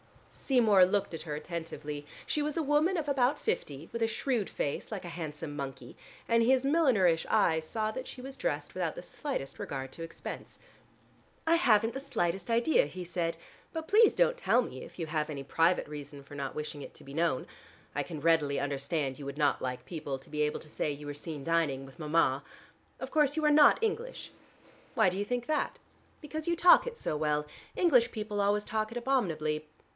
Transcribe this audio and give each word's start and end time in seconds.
Seymour 0.31 0.85
looked 0.85 1.13
at 1.13 1.21
her 1.21 1.35
attentively. 1.35 2.05
She 2.25 2.41
was 2.41 2.57
a 2.57 2.63
woman 2.63 2.97
of 2.97 3.07
about 3.07 3.39
fifty, 3.39 3.87
with 3.93 4.01
a 4.01 4.07
shrewd 4.07 4.49
face, 4.49 4.91
like 4.91 5.05
a 5.05 5.09
handsome 5.09 5.55
monkey, 5.55 5.95
and 6.27 6.41
his 6.43 6.65
millinerish 6.65 7.25
eyes 7.29 7.65
saw 7.65 7.91
that 7.91 8.07
she 8.07 8.21
was 8.21 8.35
dressed 8.35 8.73
without 8.73 8.95
the 8.95 9.03
slightest 9.03 9.59
regard 9.59 9.91
to 9.93 10.03
expense. 10.03 10.59
"I 11.45 11.55
haven't 11.55 11.93
the 11.93 11.99
slightest 12.01 12.49
idea," 12.49 12.87
he 12.87 13.03
said. 13.05 13.37
"But 13.71 13.87
please 13.87 14.13
don't 14.15 14.37
tell 14.37 14.61
me, 14.63 14.83
if 14.83 14.97
you 14.97 15.05
have 15.05 15.29
any 15.29 15.43
private 15.43 15.87
reason 15.87 16.23
for 16.23 16.35
not 16.35 16.55
wishing 16.55 16.81
it 16.81 16.93
to 16.95 17.03
be 17.03 17.13
known. 17.13 17.45
I 17.93 18.01
can 18.03 18.19
readily 18.19 18.59
understand 18.59 19.19
you 19.19 19.25
would 19.25 19.37
not 19.37 19.61
like 19.61 19.85
people 19.85 20.17
to 20.17 20.29
be 20.29 20.41
able 20.41 20.59
to 20.61 20.69
say 20.69 20.93
that 20.95 20.99
you 20.99 21.05
were 21.05 21.13
seen 21.13 21.43
dining 21.43 21.85
with 21.85 21.99
Mama. 21.99 22.43
Of 22.99 23.11
course 23.11 23.37
you 23.37 23.45
are 23.45 23.51
not 23.51 23.81
English." 23.83 24.31
"Why 24.95 25.07
do 25.09 25.17
you 25.17 25.25
think 25.25 25.45
that?" 25.45 25.77
"Because 26.19 26.47
you 26.47 26.55
talk 26.55 26.87
it 26.87 26.97
so 26.97 27.15
well. 27.15 27.45
English 27.77 28.11
people 28.11 28.41
always 28.41 28.65
talk 28.65 28.89
it 28.91 28.97
abominably. 28.97 29.67